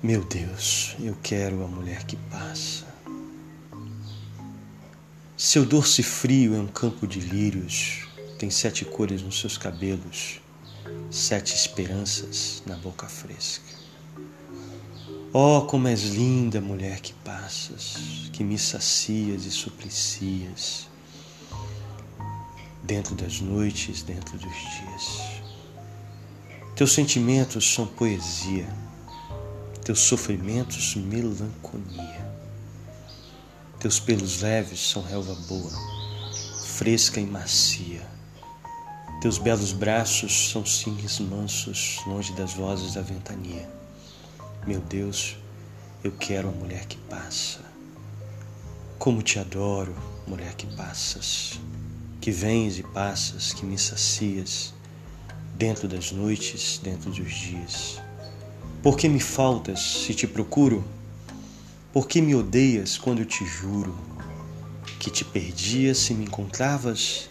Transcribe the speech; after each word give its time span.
Meu 0.00 0.22
Deus, 0.22 0.94
eu 1.00 1.16
quero 1.24 1.64
a 1.64 1.66
mulher 1.66 2.04
que 2.04 2.14
passa. 2.30 2.86
Seu 5.36 5.66
dorso 5.66 6.00
frio 6.04 6.54
é 6.54 6.60
um 6.60 6.68
campo 6.68 7.04
de 7.04 7.18
lírios, 7.18 8.06
tem 8.38 8.48
sete 8.48 8.84
cores 8.84 9.22
nos 9.22 9.40
seus 9.40 9.58
cabelos, 9.58 10.40
sete 11.10 11.52
esperanças 11.52 12.62
na 12.64 12.76
boca 12.76 13.08
fresca. 13.08 13.74
Oh, 15.32 15.62
como 15.62 15.88
és 15.88 16.02
linda, 16.02 16.60
mulher 16.60 17.00
que 17.00 17.12
passas, 17.12 18.30
que 18.32 18.44
me 18.44 18.56
sacias 18.56 19.46
e 19.46 19.50
suplicias, 19.50 20.88
dentro 22.84 23.16
das 23.16 23.40
noites, 23.40 24.02
dentro 24.02 24.38
dos 24.38 24.54
dias. 24.54 25.42
Teus 26.76 26.92
sentimentos 26.92 27.68
são 27.74 27.84
poesia 27.84 28.87
teus 29.88 30.00
sofrimentos, 30.00 30.94
melancolia. 30.96 32.30
Teus 33.80 33.98
pelos 33.98 34.42
leves 34.42 34.90
são 34.90 35.00
relva 35.00 35.34
boa, 35.48 35.72
fresca 36.76 37.18
e 37.18 37.24
macia. 37.24 38.06
Teus 39.22 39.38
belos 39.38 39.72
braços 39.72 40.50
são 40.50 40.66
cines 40.66 41.18
mansos, 41.20 42.00
longe 42.06 42.34
das 42.34 42.52
vozes 42.52 42.92
da 42.92 43.00
ventania. 43.00 43.66
Meu 44.66 44.78
Deus, 44.78 45.38
eu 46.04 46.12
quero 46.12 46.50
a 46.50 46.52
mulher 46.52 46.84
que 46.84 46.98
passa. 47.08 47.60
Como 48.98 49.22
te 49.22 49.38
adoro, 49.38 49.96
mulher 50.26 50.54
que 50.54 50.66
passas, 50.76 51.58
que 52.20 52.30
vens 52.30 52.78
e 52.78 52.82
passas, 52.82 53.54
que 53.54 53.64
me 53.64 53.78
sacias, 53.78 54.74
dentro 55.54 55.88
das 55.88 56.12
noites, 56.12 56.78
dentro 56.84 57.10
dos 57.10 57.32
dias. 57.32 58.02
Por 58.80 58.96
que 58.96 59.08
me 59.08 59.18
faltas 59.18 59.80
se 59.80 60.14
te 60.14 60.24
procuro? 60.24 60.84
Por 61.92 62.06
que 62.06 62.22
me 62.22 62.36
odeias 62.36 62.96
quando 62.96 63.24
te 63.24 63.44
juro 63.44 63.92
que 65.00 65.10
te 65.10 65.24
perdia 65.24 65.96
se 65.96 66.14
me 66.14 66.24
encontravas 66.24 67.28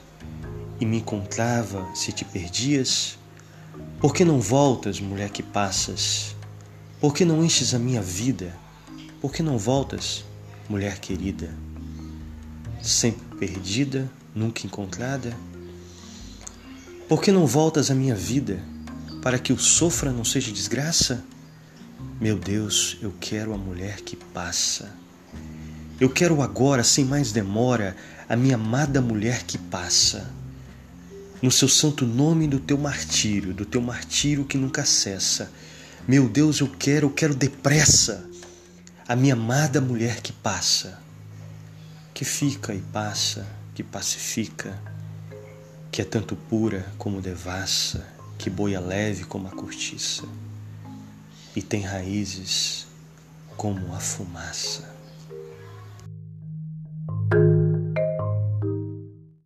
e 0.78 0.86
me 0.86 0.98
encontrava 0.98 1.88
se 1.96 2.12
te 2.12 2.26
perdias? 2.26 3.18
Por 3.98 4.14
que 4.14 4.26
não 4.26 4.42
voltas, 4.42 5.00
mulher 5.00 5.30
que 5.30 5.42
passas? 5.42 6.36
Por 7.00 7.14
que 7.14 7.24
não 7.24 7.42
enches 7.42 7.74
a 7.74 7.80
minha 7.80 8.02
vida? 8.02 8.54
Por 9.22 9.32
que 9.32 9.42
não 9.42 9.58
voltas, 9.58 10.26
mulher 10.68 11.00
querida? 11.00 11.58
Sempre 12.82 13.38
perdida, 13.38 14.12
nunca 14.36 14.68
encontrada? 14.68 15.34
Por 17.08 17.22
que 17.22 17.32
não 17.32 17.48
voltas 17.48 17.90
à 17.90 17.96
minha 17.96 18.16
vida 18.16 18.62
para 19.24 19.40
que 19.40 19.54
o 19.54 19.58
sofra 19.58 20.12
não 20.12 20.26
seja 20.26 20.52
desgraça? 20.52 21.24
Meu 22.20 22.38
Deus, 22.38 22.98
eu 23.02 23.14
quero 23.20 23.54
a 23.54 23.58
mulher 23.58 24.02
que 24.02 24.16
passa. 24.16 24.94
Eu 26.00 26.10
quero 26.10 26.44
agora, 26.44 26.84
sem 26.84 27.04
mais 27.04 27.32
demora, 27.32 27.96
a 28.30 28.36
minha 28.36 28.56
amada 28.56 29.02
mulher 29.02 29.44
que 29.44 29.58
passa. 29.58 30.32
No 31.42 31.50
seu 31.50 31.68
santo 31.68 32.06
nome 32.06 32.48
do 32.48 32.60
teu 32.60 32.78
martírio, 32.78 33.54
do 33.54 33.66
teu 33.66 33.82
martírio 33.82 34.46
que 34.46 34.58
nunca 34.58 34.86
cessa. 34.86 35.52
Meu 36.08 36.30
Deus, 36.30 36.60
eu 36.60 36.68
quero, 36.68 37.08
eu 37.08 37.12
quero 37.12 37.34
depressa 37.34 38.28
a 39.08 39.16
minha 39.16 39.34
amada 39.34 39.82
mulher 39.82 40.22
que 40.22 40.32
passa, 40.32 41.00
que 42.14 42.26
fica 42.26 42.76
e 42.76 42.82
passa, 42.82 43.48
que 43.74 43.82
pacifica, 43.84 44.80
que 45.92 46.02
é 46.02 46.06
tanto 46.06 46.36
pura 46.36 46.86
como 46.98 47.22
devassa, 47.22 48.06
que 48.38 48.50
boia 48.50 48.80
leve 48.80 49.24
como 49.24 49.48
a 49.48 49.52
cortiça 49.52 50.24
e 51.58 51.62
tem 51.64 51.82
raízes 51.82 52.86
como 53.56 53.92
a 53.96 54.00
fumaça. 54.00 54.97